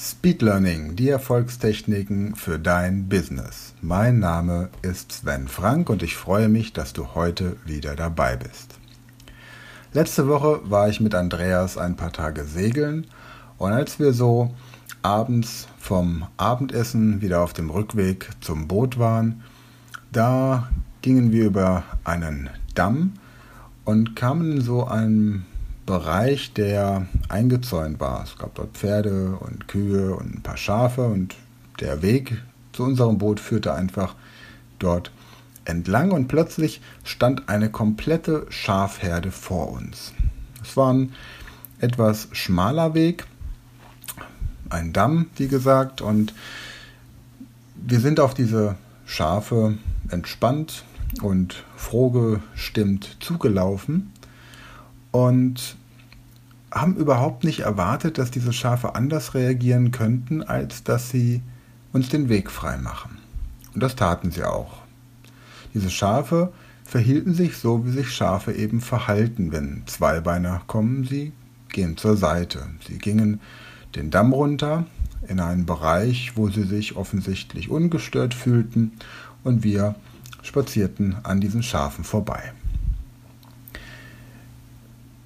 [0.00, 3.74] Speed Learning, die Erfolgstechniken für dein Business.
[3.82, 8.78] Mein Name ist Sven Frank und ich freue mich, dass du heute wieder dabei bist.
[9.92, 13.08] Letzte Woche war ich mit Andreas ein paar Tage segeln
[13.56, 14.54] und als wir so
[15.02, 19.42] abends vom Abendessen wieder auf dem Rückweg zum Boot waren,
[20.12, 20.68] da
[21.02, 23.14] gingen wir über einen Damm
[23.84, 25.44] und kamen so einem
[25.88, 28.22] Bereich, der eingezäunt war.
[28.22, 31.34] Es gab dort Pferde und Kühe und ein paar Schafe und
[31.80, 32.42] der Weg
[32.74, 34.14] zu unserem Boot führte einfach
[34.78, 35.10] dort
[35.64, 40.12] entlang und plötzlich stand eine komplette Schafherde vor uns.
[40.62, 41.14] Es war ein
[41.80, 43.24] etwas schmaler Weg,
[44.68, 46.34] ein Damm, wie gesagt, und
[47.76, 48.74] wir sind auf diese
[49.06, 49.78] Schafe
[50.10, 50.84] entspannt
[51.22, 54.12] und frohgestimmt zugelaufen
[55.10, 55.76] und
[56.70, 61.42] haben überhaupt nicht erwartet, dass diese Schafe anders reagieren könnten, als dass sie
[61.92, 63.18] uns den Weg frei machen.
[63.74, 64.82] Und das taten sie auch.
[65.74, 66.52] Diese Schafe
[66.84, 71.04] verhielten sich so, wie sich Schafe eben verhalten, wenn Zweibeiner kommen.
[71.04, 71.32] Sie
[71.70, 72.66] gehen zur Seite.
[72.86, 73.40] Sie gingen
[73.94, 74.86] den Damm runter
[75.26, 78.92] in einen Bereich, wo sie sich offensichtlich ungestört fühlten
[79.44, 79.94] und wir
[80.42, 82.52] spazierten an diesen Schafen vorbei.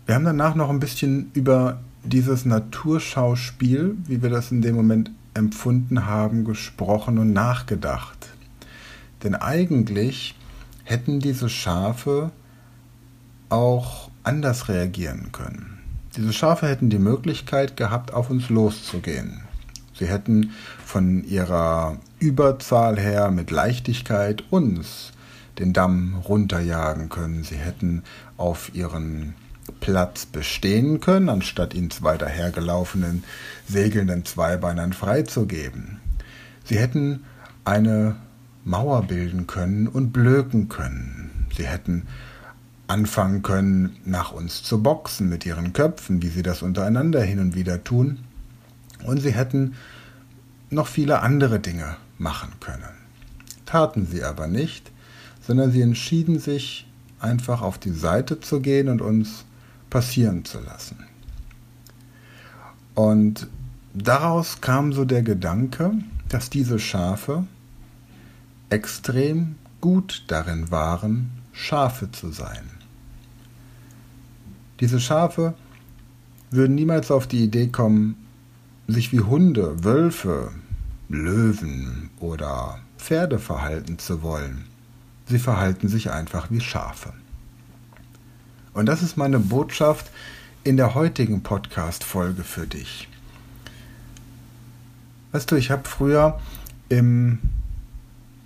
[0.07, 5.11] Wir haben danach noch ein bisschen über dieses Naturschauspiel, wie wir das in dem Moment
[5.35, 8.29] empfunden haben, gesprochen und nachgedacht.
[9.23, 10.35] Denn eigentlich
[10.85, 12.33] hätten diese Schafe
[13.49, 15.79] auch anders reagieren können.
[16.17, 19.43] Diese Schafe hätten die Möglichkeit gehabt, auf uns loszugehen.
[19.99, 20.51] Sie hätten
[20.85, 25.13] von ihrer Überzahl her mit Leichtigkeit uns
[25.59, 27.45] den Damm runterjagen können.
[27.45, 28.03] Sie hätten
[28.37, 29.35] auf ihren
[29.81, 33.25] Platz bestehen können, anstatt ihn zwei dahergelaufenen,
[33.69, 36.01] segelnden Zweibeinern freizugeben.
[36.65, 37.25] Sie hätten
[37.65, 38.17] eine
[38.65, 41.47] Mauer bilden können und blöken können.
[41.57, 42.07] Sie hätten
[42.87, 47.55] anfangen können, nach uns zu boxen mit ihren Köpfen, wie sie das untereinander hin und
[47.55, 48.19] wieder tun.
[49.05, 49.75] Und sie hätten
[50.71, 52.85] noch viele andere Dinge machen können.
[53.67, 54.91] Taten sie aber nicht,
[55.41, 56.87] sondern sie entschieden sich,
[57.19, 59.45] einfach auf die Seite zu gehen und uns
[59.93, 60.97] passieren zu lassen.
[62.95, 63.47] Und
[63.93, 65.93] daraus kam so der Gedanke,
[66.31, 67.47] dass diese Schafe
[68.71, 72.71] extrem gut darin waren, Schafe zu sein.
[74.81, 75.53] Diese Schafe
[76.51, 78.17] würden niemals auf die Idee kommen,
[78.89, 80.53] sich wie Hunde, Wölfe,
[81.11, 84.65] Löwen oder Pferde verhalten zu wollen.
[85.27, 87.13] Sie verhalten sich einfach wie Schafe.
[88.75, 90.11] Und das ist meine Botschaft
[90.65, 93.09] in der heutigen Podcast-Folge für dich.
[95.33, 96.41] Weißt du, ich habe früher
[96.89, 97.39] im,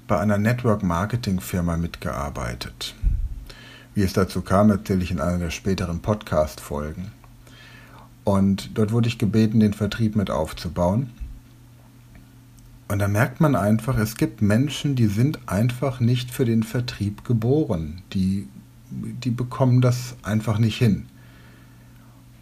[0.09, 2.95] bei einer Network-Marketing-Firma mitgearbeitet.
[3.95, 7.13] Wie es dazu kam, erzähle ich in einer der späteren Podcast-Folgen.
[8.25, 11.11] Und dort wurde ich gebeten, den Vertrieb mit aufzubauen.
[12.89, 17.25] Und da merkt man einfach, es gibt Menschen, die sind einfach nicht für den Vertrieb
[17.25, 18.03] geboren.
[18.13, 18.49] Die
[18.97, 21.07] die bekommen das einfach nicht hin.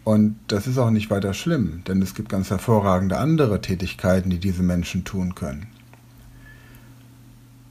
[0.03, 4.39] Und das ist auch nicht weiter schlimm, denn es gibt ganz hervorragende andere Tätigkeiten, die
[4.39, 5.67] diese Menschen tun können.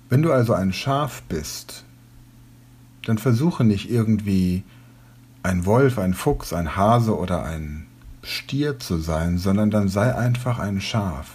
[0.09, 1.85] Wenn du also ein Schaf bist,
[3.07, 4.65] dann versuche nicht irgendwie
[5.43, 7.87] ein Wolf, ein Fuchs, ein Hase oder ein
[8.23, 11.31] Stier zu sein, sondern dann sei einfach ein Schaf.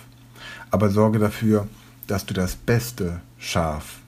[0.72, 1.68] Aber sorge dafür,
[2.08, 4.00] dass du das beste Schaf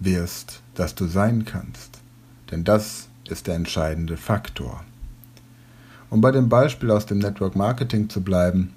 [0.00, 1.98] wirst, das du sein kannst.
[2.50, 4.84] Denn das ist der entscheidende Faktor.
[6.10, 8.72] Um bei dem Beispiel aus dem Network Marketing zu bleiben,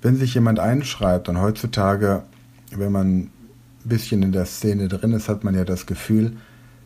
[0.00, 2.24] wenn sich jemand einschreibt und heutzutage,
[2.70, 3.30] wenn man ein
[3.84, 6.36] bisschen in der Szene drin ist, hat man ja das Gefühl,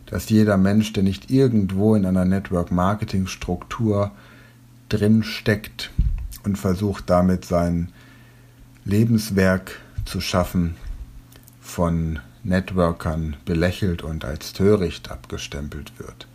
[0.06, 4.12] dass jeder Mensch, der nicht irgendwo in einer Network Marketing Struktur
[4.88, 5.90] drin steckt
[6.44, 7.92] und versucht damit sein
[8.84, 10.76] Lebenswerk zu schaffen,
[11.60, 16.26] von Networkern belächelt und als töricht abgestempelt wird.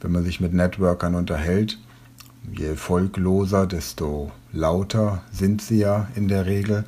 [0.00, 1.78] Wenn man sich mit Networkern unterhält,
[2.52, 6.84] je erfolgloser, desto lauter sind sie ja in der Regel,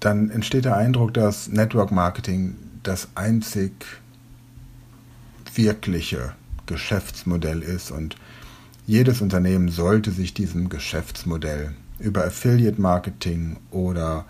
[0.00, 3.72] dann entsteht der Eindruck, dass Network Marketing das einzig
[5.54, 6.34] wirkliche
[6.66, 8.16] Geschäftsmodell ist und
[8.86, 14.24] jedes Unternehmen sollte sich diesem Geschäftsmodell über Affiliate Marketing oder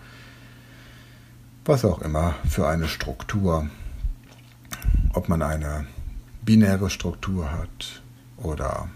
[1.69, 3.69] was auch immer für eine Struktur,
[5.13, 5.85] ob man eine
[6.41, 8.01] binäre Struktur hat
[8.37, 8.89] oder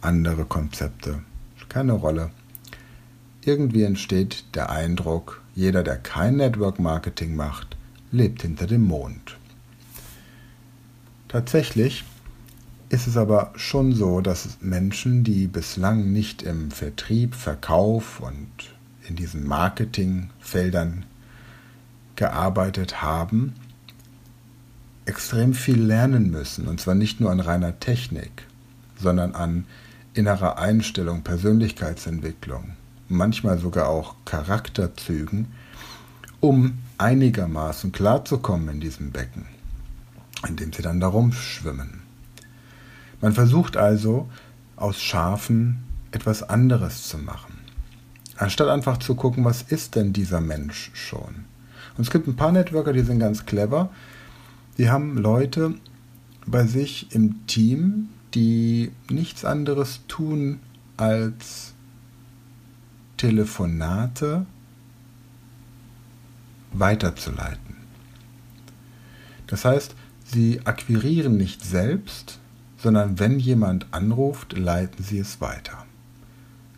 [0.00, 1.24] andere Konzepte,
[1.68, 2.30] keine Rolle.
[3.44, 7.76] irgendwie entsteht der Eindruck, jeder, der kein Network Marketing macht,
[8.12, 9.36] lebt hinter dem Mond.
[11.26, 12.04] Tatsächlich
[12.90, 18.48] ist es aber schon so, dass Menschen, die bislang nicht im Vertrieb, Verkauf und
[19.08, 21.04] in diesen Marketingfeldern
[22.18, 23.54] gearbeitet haben,
[25.06, 26.66] extrem viel lernen müssen.
[26.66, 28.44] Und zwar nicht nur an reiner Technik,
[29.00, 29.66] sondern an
[30.14, 32.72] innerer Einstellung, Persönlichkeitsentwicklung,
[33.08, 35.46] manchmal sogar auch Charakterzügen,
[36.40, 39.46] um einigermaßen klarzukommen in diesem Becken,
[40.48, 42.02] in dem sie dann darum schwimmen.
[43.20, 44.28] Man versucht also,
[44.74, 47.58] aus Schafen etwas anderes zu machen.
[48.36, 51.44] Anstatt einfach zu gucken, was ist denn dieser Mensch schon?
[51.98, 53.90] Und es gibt ein paar Networker, die sind ganz clever.
[54.78, 55.74] Die haben Leute
[56.46, 60.60] bei sich im Team, die nichts anderes tun
[60.96, 61.74] als
[63.16, 64.46] Telefonate
[66.72, 67.76] weiterzuleiten.
[69.48, 72.38] Das heißt, sie akquirieren nicht selbst,
[72.76, 75.84] sondern wenn jemand anruft, leiten sie es weiter.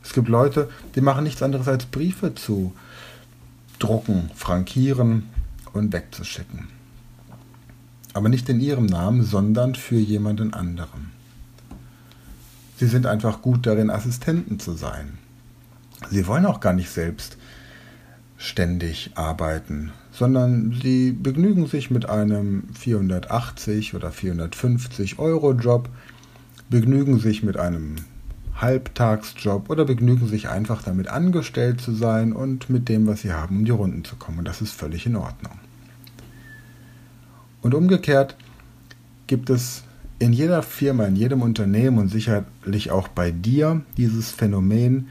[0.02, 2.72] Es gibt Leute, die machen nichts anderes als Briefe zu
[3.80, 5.24] drucken, frankieren
[5.72, 6.68] und wegzuschicken.
[8.12, 11.10] Aber nicht in ihrem Namen, sondern für jemanden anderen.
[12.76, 15.18] Sie sind einfach gut darin, Assistenten zu sein.
[16.10, 17.36] Sie wollen auch gar nicht selbst
[18.36, 25.90] ständig arbeiten, sondern sie begnügen sich mit einem 480 oder 450 Euro Job,
[26.70, 27.96] begnügen sich mit einem
[28.60, 33.58] Halbtagsjob oder begnügen sich einfach damit angestellt zu sein und mit dem, was sie haben,
[33.58, 34.38] um die Runden zu kommen.
[34.38, 35.52] Und das ist völlig in Ordnung.
[37.62, 38.36] Und umgekehrt
[39.26, 39.82] gibt es
[40.18, 45.08] in jeder Firma, in jedem Unternehmen und sicherlich auch bei dir dieses Phänomen,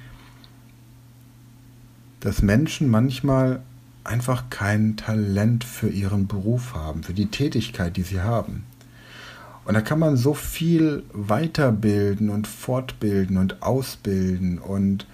[2.19, 3.62] dass Menschen manchmal
[4.04, 8.63] einfach kein Talent für ihren Beruf haben, für die Tätigkeit, die sie haben.
[9.69, 15.06] Und da kann man so viel weiterbilden und fortbilden und ausbilden und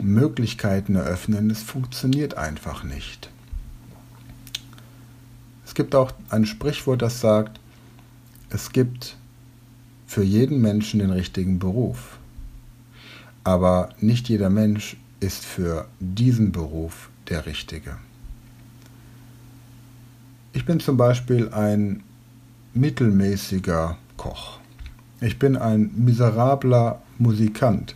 [0.00, 1.50] Möglichkeiten eröffnen.
[1.50, 3.28] Es funktioniert einfach nicht.
[5.66, 7.58] Es gibt auch ein Sprichwort, das sagt,
[8.50, 9.16] es gibt
[10.06, 12.18] für jeden Menschen den richtigen Beruf.
[13.42, 17.96] Aber nicht jeder Mensch ist für diesen Beruf der richtige.
[20.52, 22.04] Ich bin zum Beispiel ein
[22.74, 24.58] mittelmäßiger Koch.
[25.20, 27.94] Ich bin ein miserabler Musikant.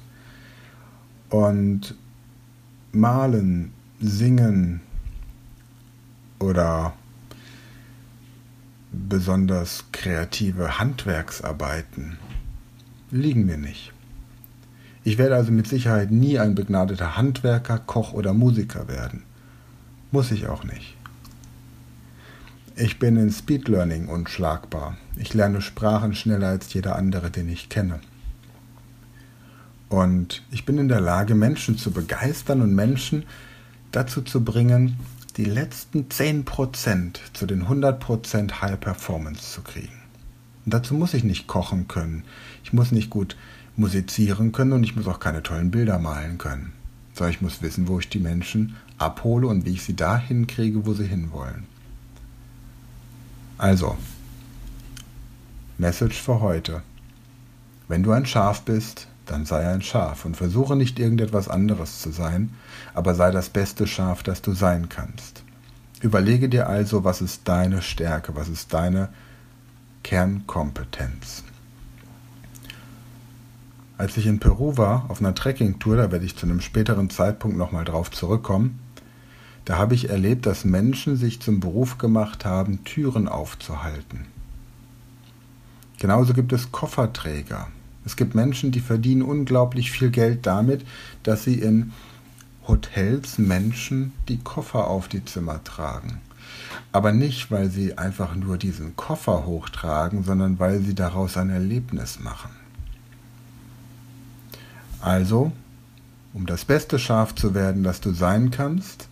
[1.31, 1.95] Und
[2.93, 4.81] malen, singen
[6.39, 6.95] oder
[8.93, 12.19] besonders kreative Handwerksarbeiten
[13.11, 13.93] liegen mir nicht.
[15.05, 19.23] Ich werde also mit Sicherheit nie ein begnadeter Handwerker, Koch oder Musiker werden.
[20.11, 20.96] Muss ich auch nicht.
[22.79, 24.99] Ich bin in Speed Learning unschlagbar.
[25.17, 28.01] Ich lerne Sprachen schneller als jeder andere, den ich kenne.
[29.89, 33.25] Und ich bin in der Lage, Menschen zu begeistern und Menschen
[33.93, 34.99] dazu zu bringen,
[35.39, 40.03] die letzten 10% zu den 100% High Performance zu kriegen.
[40.67, 42.25] Und dazu muss ich nicht kochen können.
[42.63, 43.39] Ich muss nicht gut
[43.77, 46.75] musizieren können und ich muss auch keine tollen Bilder malen können.
[47.15, 50.85] Sondern ich muss wissen, wo ich die Menschen abhole und wie ich sie dahin kriege,
[50.85, 51.75] wo sie hinwollen.
[53.59, 53.97] Also,
[55.79, 56.83] Message für heute.
[57.89, 62.11] Wenn du ein Schaf bist, dann sei ein Schaf und versuche nicht irgendetwas anderes zu
[62.13, 62.51] sein,
[62.93, 65.43] aber sei das beste Schaf, das du sein kannst.
[66.03, 69.09] Überlege dir also, was ist deine Stärke, was ist deine
[70.03, 71.43] Kernkompetenz.
[73.97, 77.57] Als ich in Peru war, auf einer Trekkingtour, da werde ich zu einem späteren Zeitpunkt
[77.57, 78.79] nochmal drauf zurückkommen,
[79.67, 84.27] da habe ich erlebt, dass Menschen sich zum Beruf gemacht haben, Türen aufzuhalten.
[85.99, 87.67] Genauso gibt es Kofferträger.
[88.05, 90.87] Es gibt Menschen, die verdienen unglaublich viel Geld damit,
[91.25, 91.93] dass sie in
[92.69, 96.21] Hotels Menschen die Koffer auf die Zimmer tragen.
[96.93, 102.21] Aber nicht, weil sie einfach nur diesen Koffer hochtragen, sondern weil sie daraus ein Erlebnis
[102.21, 102.51] machen.
[105.01, 105.51] Also,
[106.33, 109.09] um das beste Schaf zu werden, das du sein kannst,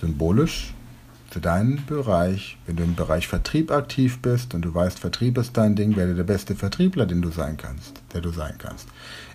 [0.00, 0.74] symbolisch
[1.30, 5.56] für deinen Bereich, wenn du im Bereich Vertrieb aktiv bist und du weißt, Vertrieb ist
[5.56, 8.88] dein Ding, werde der beste Vertriebler, den du sein kannst, der du sein kannst.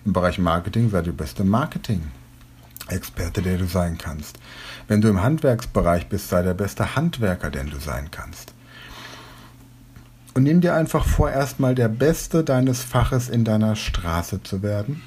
[0.04, 4.38] Im Bereich Marketing sei der beste Marketing-Experte, der du sein kannst.
[4.88, 8.52] Wenn du im Handwerksbereich bist, sei der beste Handwerker, den du sein kannst.
[10.34, 15.00] Und nimm dir einfach vor, erstmal der Beste deines Faches in deiner Straße zu werden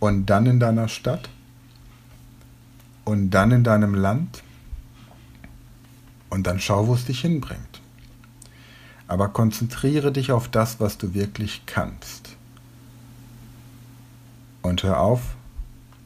[0.00, 1.28] und dann in deiner Stadt
[3.06, 4.42] und dann in deinem Land
[6.28, 7.80] und dann schau, wo es dich hinbringt.
[9.06, 12.36] Aber konzentriere dich auf das, was du wirklich kannst.
[14.60, 15.36] Und hör auf,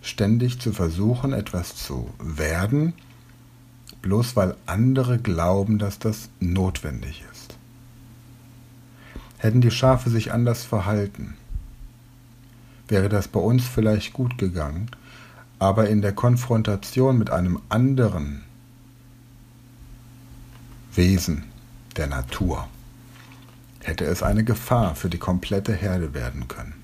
[0.03, 2.93] ständig zu versuchen, etwas zu werden,
[4.03, 7.57] bloß weil andere glauben, dass das notwendig ist.
[9.39, 11.35] Hätten die Schafe sich anders verhalten,
[12.89, 14.91] wäre das bei uns vielleicht gut gegangen,
[15.61, 18.43] aber in der Konfrontation mit einem anderen
[20.95, 21.45] Wesen
[21.97, 22.67] der Natur
[23.81, 26.75] hätte es eine Gefahr für die komplette Herde werden können.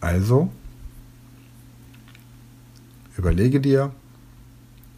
[0.00, 0.50] Also,
[3.16, 3.92] überlege dir,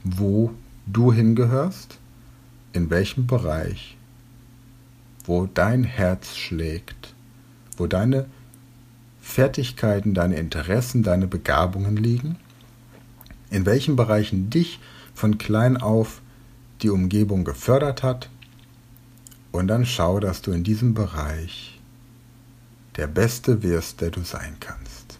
[0.02, 0.52] wo
[0.86, 1.98] du hingehörst,
[2.72, 3.98] in welchem Bereich,
[5.24, 7.14] wo dein Herz schlägt,
[7.76, 8.26] wo deine
[9.26, 12.36] Fertigkeiten, deine Interessen, deine Begabungen liegen,
[13.50, 14.78] in welchen Bereichen dich
[15.14, 16.22] von klein auf
[16.80, 18.30] die Umgebung gefördert hat
[19.52, 21.78] und dann schau, dass du in diesem Bereich
[22.94, 25.18] der Beste wirst, der du sein kannst.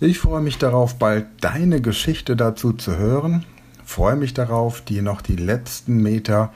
[0.00, 3.44] Ich freue mich darauf, bald deine Geschichte dazu zu hören.
[3.84, 6.52] Freue mich darauf, dir noch die letzten Meter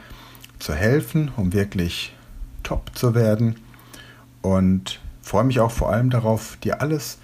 [0.58, 2.16] zu helfen, um wirklich
[2.64, 3.56] top zu werden.
[4.42, 7.18] Und freue mich auch vor allem darauf, dir alles,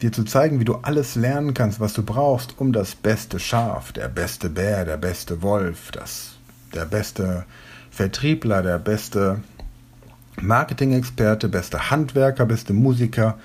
[0.00, 3.90] dir zu zeigen, wie du alles lernen kannst, was du brauchst, um das beste Schaf,
[3.92, 6.36] der beste Bär, der beste Wolf, das,
[6.72, 7.44] der beste
[7.90, 9.40] Vertriebler, der beste
[10.40, 13.36] Marketing-Experte, beste Handwerker, beste Musiker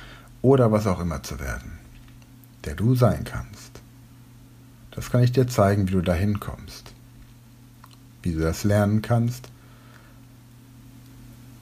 [0.44, 1.80] oder was auch immer zu werden,
[2.66, 3.82] der du sein kannst.
[4.92, 6.94] Das kann ich dir zeigen, wie du dahin kommst,
[8.22, 9.50] wie du das lernen kannst.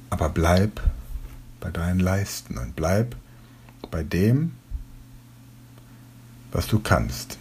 [0.10, 0.82] Aber bleib
[1.62, 3.16] bei deinen Leisten und bleib
[3.90, 4.52] bei dem,
[6.52, 7.38] was du kannst.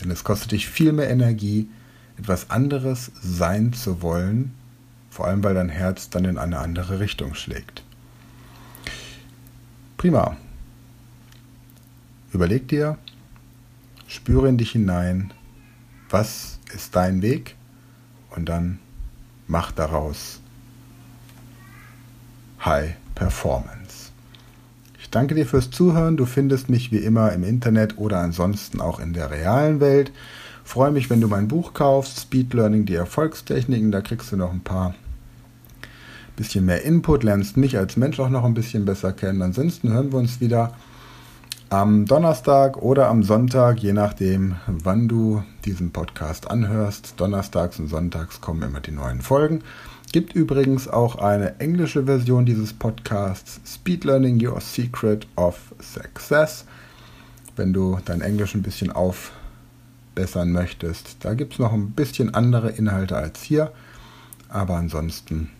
[0.00, 1.68] Denn es kostet dich viel mehr Energie,
[2.16, 4.54] etwas anderes sein zu wollen,
[5.10, 7.82] vor allem weil dein Herz dann in eine andere Richtung schlägt.
[9.98, 10.36] Prima.
[12.32, 12.96] Überleg dir,
[14.06, 15.34] spüre in dich hinein,
[16.08, 17.56] was ist dein Weg
[18.30, 18.78] und dann
[19.48, 20.40] mach daraus
[22.64, 24.10] High Performance.
[24.98, 26.16] Ich danke dir fürs Zuhören.
[26.16, 30.12] Du findest mich wie immer im Internet oder ansonsten auch in der realen Welt.
[30.64, 33.90] Freue mich, wenn du mein Buch kaufst, Speed Learning, die Erfolgstechniken.
[33.90, 34.94] Da kriegst du noch ein paar
[36.36, 39.42] bisschen mehr Input, lernst mich als Mensch auch noch ein bisschen besser kennen.
[39.42, 40.72] Ansonsten hören wir uns wieder
[41.68, 47.14] am Donnerstag oder am Sonntag, je nachdem, wann du diesen Podcast anhörst.
[47.18, 49.62] Donnerstags und Sonntags kommen immer die neuen Folgen.
[50.12, 56.64] Gibt übrigens auch eine englische Version dieses Podcasts, Speed Learning Your Secret of Success.
[57.54, 62.70] Wenn du dein Englisch ein bisschen aufbessern möchtest, da gibt es noch ein bisschen andere
[62.70, 63.70] Inhalte als hier,
[64.48, 65.50] aber ansonsten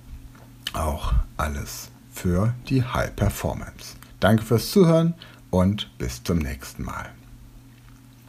[0.73, 3.95] auch alles für die High Performance.
[4.19, 5.15] Danke fürs Zuhören
[5.51, 7.11] und bis zum nächsten Mal.